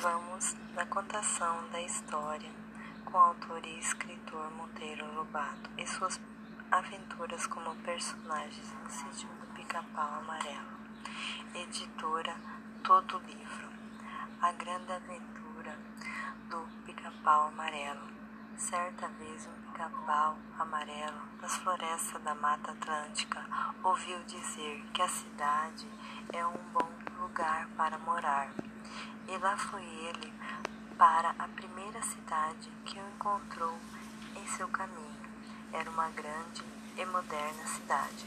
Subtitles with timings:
[0.00, 2.48] Vamos na contação da história
[3.04, 6.20] com o autor e escritor Monteiro Lobato e suas
[6.70, 10.78] aventuras como personagens no sítio do Pica-Pau Amarelo.
[11.52, 12.36] Editora
[12.84, 13.68] Todo Livro.
[14.40, 15.76] A grande aventura
[16.48, 18.06] do Pica-Pau Amarelo.
[18.56, 23.44] Certa vez um pica-pau amarelo das florestas da Mata Atlântica
[23.84, 25.88] ouviu dizer que a cidade
[26.32, 26.90] é um bom
[27.20, 28.67] lugar para morar.
[29.28, 30.32] E lá foi ele
[30.96, 33.78] para a primeira cidade que o encontrou
[34.36, 35.16] em seu caminho.
[35.72, 36.64] Era uma grande
[36.96, 38.26] e moderna cidade.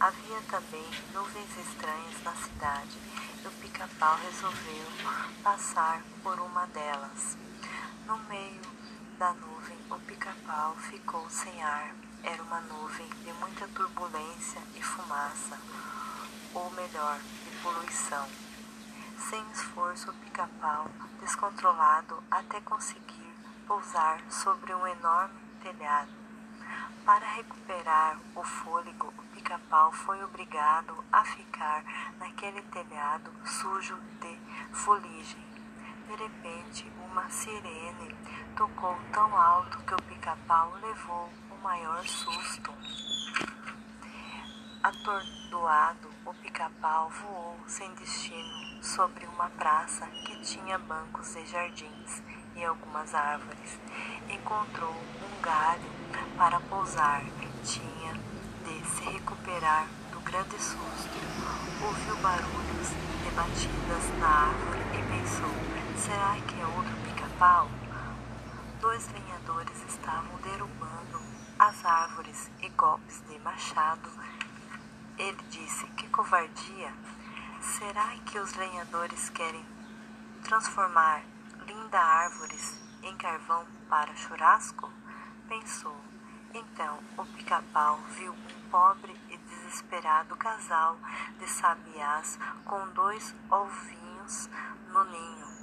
[0.00, 2.98] Havia também nuvens estranhas na cidade
[3.42, 4.86] e o pica-pau resolveu
[5.42, 7.36] passar por uma delas.
[8.06, 8.60] No meio
[9.18, 11.94] da nuvem, o pica-pau ficou sem ar.
[12.22, 15.58] Era uma nuvem de muita turbulência e fumaça,
[16.54, 18.47] ou melhor, de poluição.
[19.18, 20.86] Sem esforço, o pica-pau,
[21.20, 23.34] descontrolado até conseguir
[23.66, 26.10] pousar sobre um enorme telhado.
[27.04, 31.84] Para recuperar o fôlego, o pica-pau foi obrigado a ficar
[32.18, 34.38] naquele telhado sujo de
[34.72, 35.46] fuligem.
[36.06, 38.16] De repente, uma sirene
[38.56, 42.72] tocou tão alto que o pica-pau levou o maior susto.
[44.88, 52.22] Atordoado, o pica-pau voou sem destino sobre uma praça que tinha bancos e jardins
[52.56, 53.78] e algumas árvores.
[54.30, 55.92] Encontrou um galho
[56.38, 57.22] para pousar.
[57.62, 58.14] Tinha
[58.64, 61.18] de se recuperar do grande susto.
[61.84, 65.52] Ouviu barulhos de batidas na árvore e pensou:
[65.98, 67.68] Será que é outro pica-pau?
[68.80, 71.20] Dois lenhadores estavam derrubando
[71.58, 74.08] as árvores e golpes de machado.
[75.18, 76.94] Ele disse: Que covardia!
[77.60, 79.64] Será que os lenhadores querem
[80.44, 81.24] transformar
[81.66, 84.88] linda árvores em carvão para churrasco?
[85.48, 85.96] Pensou.
[86.54, 90.96] Então o pica-pau viu um pobre e desesperado casal
[91.38, 94.48] de sabiás com dois ovinhos
[94.92, 95.57] no ninho.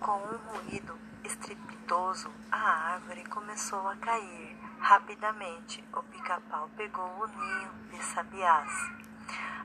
[0.00, 4.56] Com um ruído estrepitoso, a árvore começou a cair.
[4.78, 8.70] Rapidamente, o pica-pau pegou o ninho de sabiás.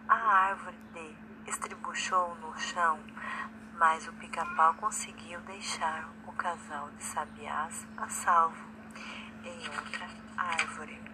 [0.08, 3.00] A árvore de estribuchou no chão,
[3.78, 8.66] mas o pica-pau conseguiu deixar o casal de sabiás a salvo
[9.44, 10.08] em outra
[10.38, 11.11] árvore.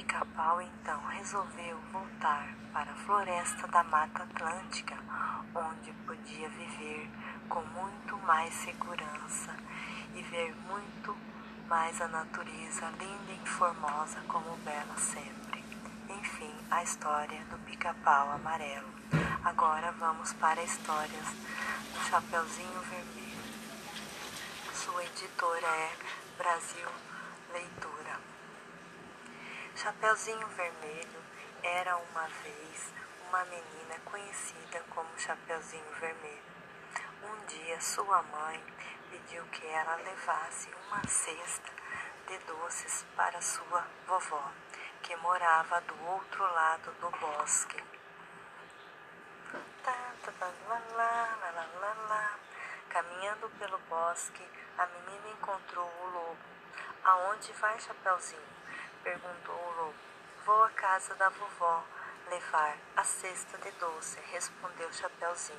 [0.00, 4.96] Pica-pau então resolveu voltar para a floresta da Mata Atlântica,
[5.54, 7.06] onde podia viver
[7.50, 9.54] com muito mais segurança
[10.14, 11.14] e ver muito
[11.68, 15.62] mais a natureza linda e formosa como bela sempre.
[16.08, 18.88] Enfim, a história do pica-pau amarelo.
[19.44, 21.28] Agora vamos para histórias
[21.92, 23.44] do Chapeuzinho Vermelho.
[24.72, 25.92] Sua editora é
[26.38, 26.88] Brasil
[27.52, 28.39] Leitura.
[29.82, 31.22] Chapeuzinho Vermelho
[31.62, 32.92] era uma vez
[33.26, 36.42] uma menina conhecida como Chapeuzinho Vermelho.
[37.22, 38.62] Um dia sua mãe
[39.08, 41.72] pediu que ela levasse uma cesta
[42.28, 44.52] de doces para sua vovó,
[45.02, 47.82] que morava do outro lado do bosque.
[52.90, 56.38] Caminhando pelo bosque, a menina encontrou o lobo.
[57.02, 58.59] Aonde vai, Chapeuzinho?
[59.02, 59.94] Perguntou o lobo.
[60.44, 61.84] Vou à casa da vovó
[62.30, 65.58] levar a cesta de doce, respondeu Chapeuzinho.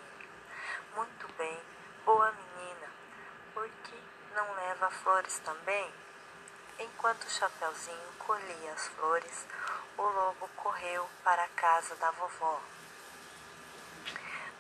[0.96, 1.60] Muito bem,
[2.06, 2.88] boa menina.
[3.54, 4.04] Por que
[4.36, 5.92] não leva flores também?
[6.80, 9.46] Enquanto Chapeuzinho colhia as flores,
[9.98, 12.62] o lobo correu para a casa da vovó.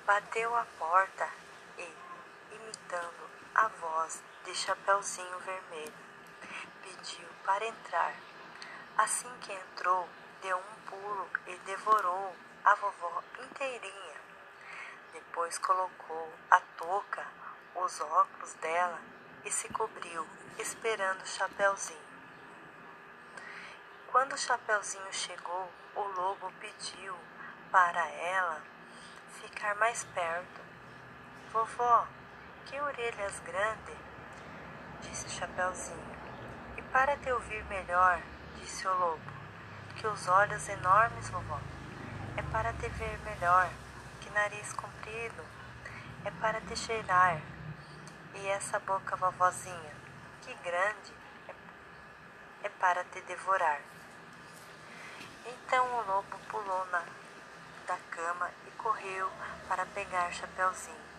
[0.05, 1.29] Bateu a porta
[1.77, 5.93] e, imitando a voz de Chapeuzinho Vermelho,
[6.83, 8.30] pediu para entrar.
[8.97, 10.07] Assim que entrou,
[10.41, 14.21] deu um pulo e devorou a vovó inteirinha.
[15.13, 17.25] Depois colocou a touca,
[17.75, 18.99] os óculos dela
[19.43, 20.27] e se cobriu,
[20.59, 22.11] esperando o Chapeuzinho.
[24.11, 27.15] Quando o Chapeuzinho chegou, o lobo pediu
[27.71, 28.61] para ela
[29.41, 30.61] ficar mais perto.
[31.51, 32.07] Vovó,
[32.65, 33.97] que orelhas grandes,
[35.01, 36.21] disse o Chapeuzinho.
[36.77, 38.21] E para te ouvir melhor,
[38.61, 39.21] disse o lobo,
[39.95, 41.59] que os olhos enormes, vovó,
[42.37, 43.69] é para te ver melhor
[44.33, 45.43] nariz comprido
[46.25, 47.41] é para te cheirar.
[48.33, 49.93] E essa boca vovozinha,
[50.41, 51.13] que grande,
[51.47, 51.53] é,
[52.63, 53.81] é para te devorar.
[55.45, 57.03] Então o lobo pulou na,
[57.87, 59.29] da cama e correu
[59.67, 61.11] para pegar Chapeuzinho.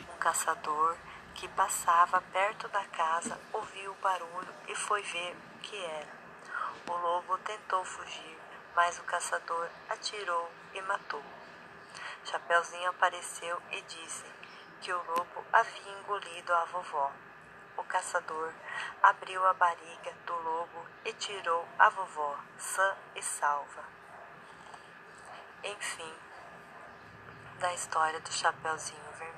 [0.00, 0.96] Um caçador
[1.34, 6.27] que passava perto da casa ouviu o barulho e foi ver o que era.
[6.86, 8.38] O lobo tentou fugir,
[8.74, 11.22] mas o caçador atirou e matou.
[12.24, 14.24] Chapeuzinho apareceu e disse
[14.80, 17.12] que o lobo havia engolido a vovó.
[17.76, 18.52] O caçador
[19.02, 23.84] abriu a barriga do lobo e tirou a vovó, sã e salva.
[25.62, 26.14] Enfim,
[27.58, 29.37] da história do Chapeuzinho Vermelho.